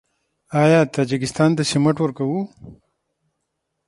[0.63, 2.39] آیا تاجکستان ته سمنټ ورکوو؟